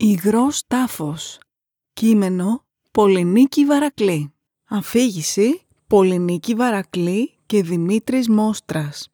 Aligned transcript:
Υγρός 0.00 0.66
τάφος. 0.66 1.38
Κείμενο 1.92 2.66
Πολυνίκη 2.90 3.64
Βαρακλή. 3.64 4.32
Αφήγηση 4.64 5.66
Πολυνίκη 5.86 6.54
Βαρακλή 6.54 7.34
και 7.46 7.62
Δημήτρης 7.62 8.28
Μόστρας. 8.28 9.08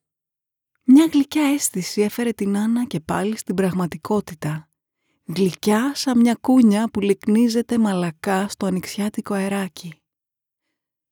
Μια 0.85 1.09
γλυκιά 1.12 1.43
αίσθηση 1.43 2.01
έφερε 2.01 2.33
την 2.33 2.57
Άννα 2.57 2.85
και 2.85 3.01
πάλι 3.01 3.37
στην 3.37 3.55
πραγματικότητα. 3.55 4.69
Γλυκιά 5.25 5.95
σαν 5.95 6.20
μια 6.20 6.34
κούνια 6.34 6.89
που 6.89 7.01
λυκνίζεται 7.01 7.79
μαλακά 7.79 8.48
στο 8.48 8.66
ανοιξιάτικο 8.66 9.35
αεράκι. 9.35 9.95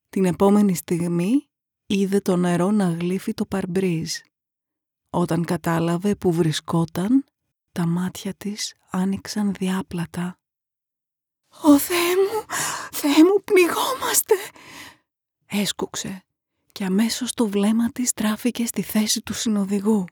Την 0.09 0.25
επόμενη 0.25 0.75
στιγμή 0.75 1.49
είδε 1.87 2.21
το 2.21 2.37
νερό 2.37 2.71
να 2.71 2.91
γλύφει 2.91 3.35
το 3.35 3.47
παρμπρίζ. 3.47 4.17
Όταν 5.11 5.45
κατάλαβε 5.45 6.15
που 6.15 6.33
βρισκόταν, 6.33 7.25
τα 7.73 7.87
μάτια 7.87 8.35
της 8.35 8.75
άνοιξαν 8.91 9.53
διάπλατα. 9.53 10.39
«Ω 11.63 11.79
Θεέ 11.79 12.17
μου, 12.17 12.45
Θεέ 12.93 13.25
μου, 13.25 13.43
πνιγόμαστε!» 13.45 14.35
Έσκουξε 15.47 16.25
και 16.73 16.85
αμέσως 16.85 17.35
το 17.35 17.49
βλέμμα 17.49 17.91
της 17.93 18.13
τράφηκε 18.13 18.67
στη 18.67 18.83
θέση 18.83 19.23
του 19.23 19.35
συνοδηγού. 19.35 20.05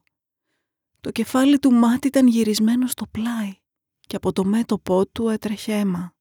Το 1.00 1.10
κεφάλι 1.10 1.58
του 1.58 1.72
μάτι 1.72 2.06
ήταν 2.06 2.26
γυρισμένο 2.26 2.86
στο 2.86 3.06
πλάι 3.06 3.54
και 4.00 4.16
από 4.16 4.32
το 4.32 4.44
μέτωπό 4.44 5.06
του 5.06 5.28
έτρεχε 5.28 5.72
αίμα. 5.72 6.14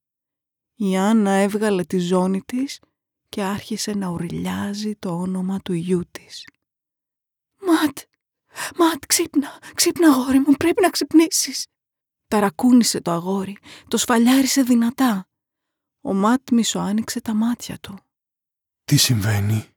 Η 0.75 0.97
Άννα 0.97 1.31
έβγαλε 1.31 1.83
τη 1.83 1.99
ζώνη 1.99 2.41
της 2.41 2.79
και 3.29 3.43
άρχισε 3.43 3.93
να 3.93 4.09
ουρλιάζει 4.09 4.95
το 4.95 5.09
όνομα 5.09 5.59
του 5.59 5.73
γιού 5.73 6.01
της. 6.11 6.47
«Ματ, 7.57 7.97
Ματ, 8.77 9.05
ξύπνα, 9.07 9.59
ξύπνα 9.73 10.07
αγόρι 10.07 10.39
μου, 10.39 10.53
πρέπει 10.53 10.81
να 10.81 10.89
ξυπνήσεις. 10.89 11.65
Ταρακούνησε 12.27 13.01
το 13.01 13.11
αγόρι, 13.11 13.57
το 13.87 13.97
σφαλιάρισε 13.97 14.61
δυνατά. 14.61 15.27
Ο 16.01 16.13
Ματ 16.13 16.49
μισοάνοιξε 16.51 17.21
τα 17.21 17.33
μάτια 17.33 17.77
του. 17.79 17.99
«Τι 18.83 18.97
συμβαίνει» 18.97 19.69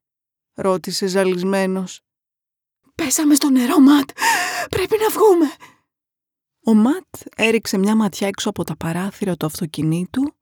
ρώτησε 0.55 1.06
ζαλισμένος. 1.06 2.00
«Πέσαμε 2.94 3.34
στο 3.34 3.50
νερό, 3.50 3.78
Ματ, 3.78 4.10
πρέπει 4.70 4.97
να 5.00 5.08
βγούμε». 5.08 5.47
Ο 6.64 6.75
Ματ 6.75 7.06
έριξε 7.36 7.78
μια 7.78 7.97
ματιά 7.97 8.27
έξω 8.27 8.48
από 8.48 8.64
τα 8.64 8.77
παράθυρα 8.77 9.36
του 9.36 9.47
αυτοκινήτου 9.47 10.36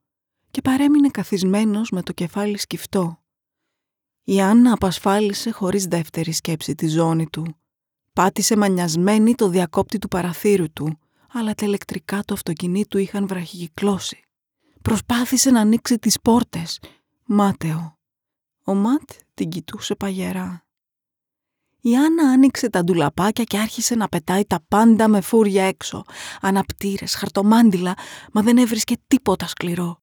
και 0.51 0.61
παρέμεινε 0.61 1.09
καθισμένος 1.09 1.89
με 1.89 2.01
το 2.03 2.11
κεφάλι 2.13 2.57
σκυφτό. 2.57 3.23
Η 4.23 4.41
Άννα 4.41 4.73
απασφάλισε 4.73 5.51
χωρίς 5.51 5.85
δεύτερη 5.85 6.31
σκέψη 6.31 6.75
τη 6.75 6.87
ζώνη 6.87 7.29
του 7.29 7.60
Πάτησε 8.13 8.57
μανιασμένη 8.57 9.35
το 9.35 9.47
διακόπτη 9.47 9.97
του 9.97 10.07
παραθύρου 10.07 10.71
του, 10.73 10.99
αλλά 11.31 11.53
τα 11.53 11.65
ηλεκτρικά 11.65 12.23
του 12.23 12.33
αυτοκινήτου 12.33 12.97
είχαν 12.97 13.27
βραχικυκλώσει. 13.27 14.23
Προσπάθησε 14.81 15.51
να 15.51 15.59
ανοίξει 15.59 15.99
τις 15.99 16.21
πόρτες. 16.21 16.79
Μάταιο. 17.25 17.97
Ο 18.63 18.73
Ματ 18.73 19.09
την 19.33 19.49
κοιτούσε 19.49 19.95
παγερά. 19.95 20.65
Η 21.81 21.95
Άννα 21.95 22.29
άνοιξε 22.29 22.69
τα 22.69 22.83
ντουλαπάκια 22.83 23.43
και 23.43 23.57
άρχισε 23.57 23.95
να 23.95 24.07
πετάει 24.07 24.45
τα 24.45 24.59
πάντα 24.67 25.07
με 25.07 25.21
φούρια 25.21 25.63
έξω. 25.63 26.03
Αναπτήρες, 26.41 27.15
χαρτομάντιλα, 27.15 27.97
μα 28.31 28.41
δεν 28.41 28.57
έβρισκε 28.57 28.95
τίποτα 29.07 29.47
σκληρό. 29.47 30.00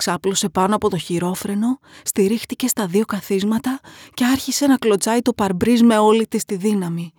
Ξάπλωσε 0.00 0.48
πάνω 0.48 0.74
από 0.74 0.90
το 0.90 0.96
χειρόφρενο, 0.96 1.78
στηρίχτηκε 2.02 2.68
στα 2.68 2.86
δύο 2.86 3.04
καθίσματα 3.04 3.80
και 4.14 4.24
άρχισε 4.24 4.66
να 4.66 4.76
κλωτσάει 4.76 5.20
το 5.20 5.32
παρμπρίζ 5.32 5.80
με 5.80 5.98
όλη 5.98 6.26
της 6.26 6.44
τη 6.44 6.56
δύναμη. 6.56 7.12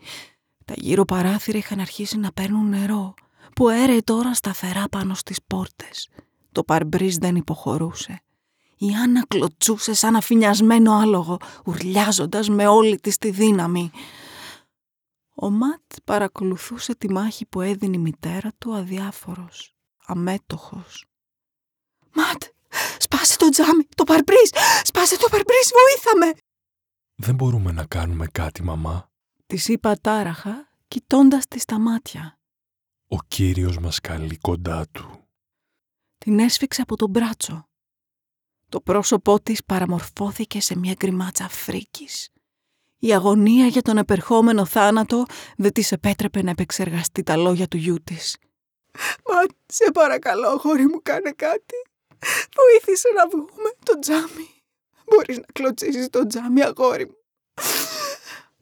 Τα 0.66 0.74
γύρω 0.78 1.06
παράθυρα 1.06 1.58
είχαν 1.58 1.80
αρχίσει 1.80 2.18
να 2.18 2.32
παίρνουν 2.32 2.70
νερό, 2.70 3.14
που 3.56 3.70
έρεε 3.70 4.02
τώρα 4.02 4.34
σταθερά 4.34 4.90
πάνω 4.90 5.14
στις 5.14 5.40
πόρτες. 5.48 6.10
Το 6.52 6.64
παρμπρίζ 6.64 7.16
δεν 7.16 7.36
υποχωρούσε. 7.36 8.22
Η 8.78 8.88
Άννα 9.04 9.26
κλωτσούσε 9.28 9.94
σαν 9.94 10.16
αφινιασμένο 10.16 10.94
άλογο, 10.94 11.38
ουρλιάζοντας 11.66 12.50
με 12.50 12.68
όλη 12.68 13.00
της 13.00 13.18
τη 13.18 13.30
δύναμη. 13.30 13.92
Ο 15.36 15.50
Ματ 15.50 15.82
παρακολουθούσε 16.04 16.96
τη 16.96 17.12
μάχη 17.12 17.46
που 17.46 17.62
έδινε 17.62 17.96
η 17.96 18.00
μητέρα 18.00 18.52
του 18.58 18.76
αδιάφορος, 18.76 19.76
αμέτωχος. 20.06 21.06
«Ματ, 22.14 22.44
Σπάσε 23.22 23.38
το 23.38 23.50
τζάμι, 23.50 23.84
το 23.96 24.04
παρμπρίζ! 24.04 24.50
Σπάσε 24.84 25.18
το 25.18 25.28
παρμπρίζ, 25.30 25.68
βοήθαμε! 25.72 26.34
Δεν 27.16 27.36
μπορούμε 27.36 27.72
να 27.72 27.86
κάνουμε 27.86 28.28
κάτι, 28.28 28.64
μαμά. 28.64 29.12
Της 29.46 29.68
είπα 29.68 29.98
τάραχα, 30.02 30.70
κοιτώντας 30.88 31.48
της 31.48 31.62
στα 31.62 31.80
μάτια. 31.80 32.40
Ο 33.08 33.18
κύριος 33.28 33.78
μας 33.78 34.00
καλεί 34.00 34.38
κοντά 34.38 34.88
του. 34.92 35.28
Την 36.18 36.40
έσφιξε 36.40 36.82
από 36.82 36.96
τον 36.96 37.10
μπράτσο. 37.10 37.70
Το 38.70 38.82
πρόσωπό 38.82 39.42
της 39.42 39.64
παραμορφώθηκε 39.64 40.62
σε 40.62 40.78
μια 40.78 40.94
γκριμάτσα 40.94 41.50
φρίκης. 41.50 42.30
Η 43.00 43.14
αγωνία 43.14 43.66
για 43.66 43.82
τον 43.82 43.98
επερχόμενο 43.98 44.66
θάνατο 44.66 45.26
δεν 45.58 45.72
της 45.72 45.92
επέτρεπε 45.92 46.42
να 46.42 46.50
επεξεργαστεί 46.50 47.24
τα 47.24 47.36
λόγια 47.36 47.68
του 47.68 47.78
γιού 47.78 48.04
της. 48.04 48.38
«Μα 49.26 49.42
σε 49.66 49.92
παρακαλώ, 49.92 50.58
χώρι 50.58 50.88
μου, 50.88 51.02
κάνε 51.02 51.32
κάτι. 51.32 51.76
Βοήθησε 52.56 53.10
να 53.16 53.28
βγούμε 53.28 53.70
το 53.86 54.00
τζάμι. 54.00 54.50
Μπορείς 55.06 55.38
να 55.38 55.46
κλωτσίσεις 55.54 56.10
το 56.10 56.28
τζάμι, 56.28 56.64
αγόρι 56.64 57.06
μου. 57.06 57.16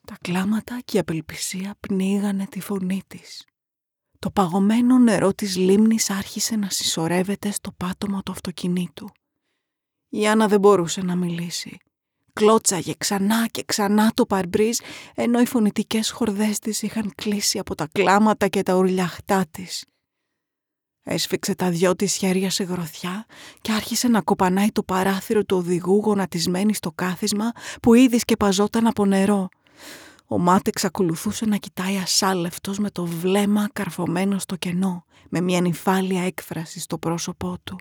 Τα 0.06 0.18
κλάματα 0.22 0.80
και 0.86 0.98
η 0.98 1.00
απελπισία 1.00 1.76
πνίγανε 1.80 2.46
τη 2.46 2.60
φωνή 2.60 3.02
της. 3.08 3.46
Το 4.20 4.32
παγωμένο 4.32 4.98
νερό 4.98 5.34
της 5.34 5.56
λίμνης 5.56 6.10
άρχισε 6.10 6.56
να 6.56 6.70
συσσωρεύεται 6.70 7.52
στο 7.52 7.72
πάτωμα 7.72 8.24
του 8.24 8.32
αυτοκινήτου. 8.32 9.10
Η 10.10 10.28
Άννα 10.28 10.48
δεν 10.48 10.60
μπορούσε 10.60 11.02
να 11.02 11.16
μιλήσει. 11.16 11.78
Κλώτσαγε 12.34 12.94
ξανά 12.98 13.48
και 13.48 13.64
ξανά 13.64 14.12
το 14.14 14.26
παρμπρίζ, 14.26 14.78
ενώ 15.16 15.40
οι 15.40 15.46
φωνητικές 15.46 16.12
χορδές 16.12 16.60
της 16.60 16.82
είχαν 16.82 17.12
κλείσει 17.16 17.60
από 17.60 17.76
τα 17.76 17.88
κλάματα 17.92 18.48
και 18.48 18.64
τα 18.64 18.76
ουρλιαχτά 18.76 19.46
της. 19.52 19.86
Έσφιξε 21.04 21.56
τα 21.56 21.70
δυο 21.70 21.96
της 21.96 22.16
χέρια 22.16 22.50
σε 22.50 22.64
γροθιά 22.64 23.26
και 23.62 23.72
άρχισε 23.72 24.08
να 24.08 24.22
κοπανάει 24.22 24.72
το 24.72 24.84
παράθυρο 24.84 25.44
του 25.44 25.58
οδηγού 25.58 26.02
γονατισμένη 26.06 26.74
στο 26.74 26.92
κάθισμα 26.92 27.52
που 27.82 27.94
ήδη 27.94 28.20
σκεπαζόταν 28.20 28.88
από 28.88 29.06
νερό. 29.06 29.50
Ο 30.28 30.38
Μάτ 30.38 30.68
εξακολουθούσε 30.68 31.46
να 31.46 31.58
κοιτάει 31.58 31.98
ασάλευτος 31.98 32.80
με 32.80 32.90
το 32.90 33.06
βλέμμα 33.06 33.70
καρφωμένο 33.74 34.40
στο 34.40 34.56
κενό, 34.56 35.06
με 35.30 35.42
μια 35.42 35.62
νυφάλια 35.62 36.24
έκφραση 36.24 36.80
στο 36.80 36.98
πρόσωπό 36.98 37.58
του. 37.64 37.80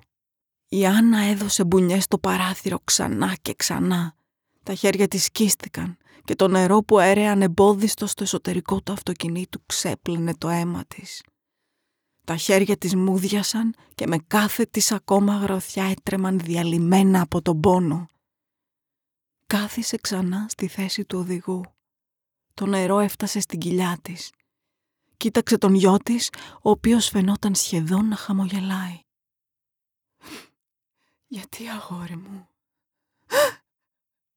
Η 0.68 0.86
Άννα 0.86 1.18
έδωσε 1.18 1.64
μπουνιές 1.64 2.04
στο 2.04 2.18
παράθυρο 2.18 2.78
ξανά 2.84 3.36
και 3.42 3.54
ξανά. 3.54 4.14
Τα 4.62 4.74
χέρια 4.74 5.08
της 5.08 5.24
σκίστηκαν 5.24 5.96
και 6.24 6.34
το 6.34 6.48
νερό 6.48 6.82
που 6.82 6.98
έρεε 6.98 7.28
ανεμπόδιστο 7.28 8.06
στο 8.06 8.22
εσωτερικό 8.22 8.80
του 8.80 8.92
αυτοκινήτου 8.92 9.62
ξέπλαινε 9.66 10.32
το 10.38 10.48
αίμα 10.48 10.84
της. 10.88 11.22
Τα 12.28 12.36
χέρια 12.36 12.76
της 12.76 12.94
μούδιασαν 12.94 13.74
και 13.94 14.06
με 14.06 14.18
κάθε 14.18 14.64
της 14.66 14.92
ακόμα 14.92 15.36
γροθιά 15.36 15.84
έτρεμαν 15.84 16.38
διαλυμένα 16.38 17.20
από 17.20 17.42
τον 17.42 17.60
πόνο. 17.60 18.08
Κάθισε 19.46 19.96
ξανά 19.96 20.46
στη 20.48 20.68
θέση 20.68 21.04
του 21.04 21.18
οδηγού. 21.18 21.64
Το 22.54 22.66
νερό 22.66 22.98
έφτασε 22.98 23.40
στην 23.40 23.58
κοιλιά 23.58 23.98
της. 24.02 24.32
Κοίταξε 25.16 25.58
τον 25.58 25.74
γιο 25.74 25.96
της, 25.96 26.30
ο 26.62 26.70
οποίος 26.70 27.08
φαινόταν 27.08 27.54
σχεδόν 27.54 28.08
να 28.08 28.16
χαμογελάει. 28.16 29.00
«Γιατί 31.26 31.68
αγόρι 31.68 32.16
μου, 32.16 32.48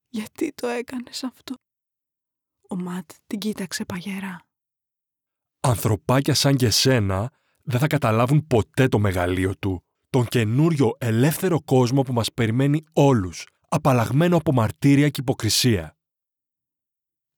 γιατί 0.09 0.51
το 0.53 0.68
έκανες 0.68 1.24
αυτό» 1.24 1.56
Ο 2.69 2.75
Ματ 2.75 3.12
την 3.28 3.40
κοίταξε 3.40 3.85
παγερά. 3.85 4.46
«Ανθρωπάκια 5.59 6.34
σαν 6.34 6.56
και 6.56 6.69
σένα 6.69 7.41
δεν 7.72 7.80
θα 7.80 7.88
καταλάβουν 7.88 8.48
ποτέ 8.48 8.88
το 8.88 9.00
μεγαλείο 9.00 9.56
του, 9.58 9.84
τον 10.10 10.25
καινούριο 10.25 10.95
ελεύθερο 10.98 11.62
κόσμο 11.62 12.01
που 12.01 12.13
μας 12.13 12.34
περιμένει 12.34 12.84
όλους, 12.94 13.48
απαλλαγμένο 13.69 14.38
από 14.38 14.51
μαρτύρια 14.51 15.10
και 15.10 15.22
υποκρισία. 15.22 15.98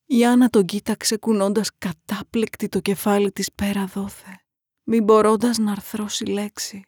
Η 0.06 0.26
Άννα 0.26 0.50
τον 0.50 0.66
κοίταξε 0.66 1.18
κουνώντας 1.18 1.70
κατάπληκτη 1.78 2.70
το 2.70 2.80
κεφάλι 2.80 3.32
της 3.32 3.52
πέρα 3.52 3.86
δόθε, 3.86 4.42
μην 4.84 5.04
μπορώντας 5.04 5.58
να 5.58 5.72
αρθρώσει 5.72 6.26
λέξη. 6.26 6.82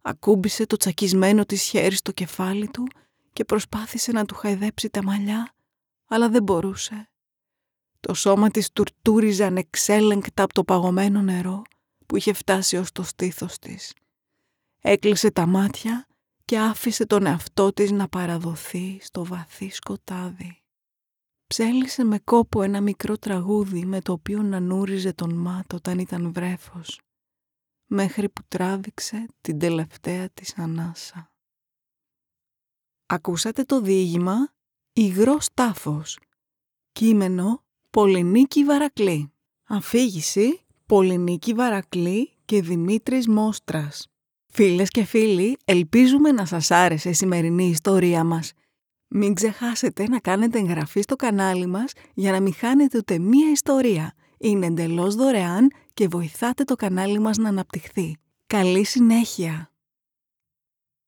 Ακούμπησε 0.00 0.66
το 0.66 0.76
τσακισμένο 0.76 1.44
της 1.44 1.62
χέρι 1.62 1.94
στο 1.94 2.12
κεφάλι 2.12 2.68
του 2.68 2.86
και 3.32 3.44
προσπάθησε 3.44 4.12
να 4.12 4.24
του 4.24 4.34
χαϊδέψει 4.34 4.90
τα 4.90 5.02
μαλλιά, 5.02 5.52
αλλά 6.06 6.28
δεν 6.28 6.42
μπορούσε. 6.42 7.10
Το 8.00 8.14
σώμα 8.14 8.48
της 8.48 8.72
τουρτούριζε 8.72 9.44
ανεξέλεγκτα 9.44 10.42
από 10.42 10.52
το 10.52 10.64
παγωμένο 10.64 11.22
νερό 11.22 11.62
που 12.06 12.16
είχε 12.16 12.32
φτάσει 12.32 12.76
ως 12.76 12.92
το 12.92 13.02
στήθος 13.02 13.58
της. 13.58 13.94
Έκλεισε 14.80 15.30
τα 15.30 15.46
μάτια 15.46 16.06
και 16.44 16.58
άφησε 16.58 17.06
τον 17.06 17.26
εαυτό 17.26 17.72
της 17.72 17.90
να 17.90 18.08
παραδοθεί 18.08 18.98
στο 19.00 19.24
βαθύ 19.24 19.70
σκοτάδι. 19.70 20.60
Ψέλισε 21.46 22.04
με 22.04 22.18
κόπο 22.18 22.62
ένα 22.62 22.80
μικρό 22.80 23.18
τραγούδι 23.18 23.84
με 23.84 24.00
το 24.00 24.12
οποίο 24.12 24.42
να 24.42 24.60
νούριζε 24.60 25.12
τον 25.12 25.34
Μάτ 25.34 25.72
όταν 25.74 25.98
ήταν 25.98 26.32
βρέφος. 26.32 27.00
μέχρι 27.86 28.28
που 28.28 28.42
τράβηξε 28.48 29.26
την 29.40 29.58
τελευταία 29.58 30.28
της 30.30 30.58
ανάσα. 30.58 31.32
Ακούσατε 33.06 33.64
το 33.64 33.80
διήγημα 33.80 34.54
«Υγρός 34.92 35.48
τάφος». 35.54 36.18
Κείμενο 36.92 37.64
Πολυνίκη 37.90 38.64
Βαρακλή. 38.64 39.32
Αφήγηση 39.64 40.65
Πολυνίκη 40.86 41.52
Βαρακλή 41.52 42.32
και 42.44 42.62
Δημήτρης 42.62 43.28
Μόστρας. 43.28 44.08
Φίλες 44.52 44.88
και 44.88 45.04
φίλοι, 45.04 45.56
ελπίζουμε 45.64 46.32
να 46.32 46.44
σας 46.44 46.70
άρεσε 46.70 47.08
η 47.08 47.12
σημερινή 47.12 47.64
ιστορία 47.64 48.24
μας. 48.24 48.52
Μην 49.08 49.34
ξεχάσετε 49.34 50.08
να 50.08 50.18
κάνετε 50.18 50.58
εγγραφή 50.58 51.00
στο 51.00 51.16
κανάλι 51.16 51.66
μας 51.66 51.92
για 52.14 52.32
να 52.32 52.40
μην 52.40 52.54
χάνετε 52.54 52.98
ούτε 52.98 53.18
μία 53.18 53.50
ιστορία. 53.50 54.14
Είναι 54.38 54.66
εντελώς 54.66 55.14
δωρεάν 55.14 55.72
και 55.94 56.08
βοηθάτε 56.08 56.64
το 56.64 56.76
κανάλι 56.76 57.18
μας 57.18 57.36
να 57.36 57.48
αναπτυχθεί. 57.48 58.16
Καλή 58.46 58.84
συνέχεια! 58.84 59.70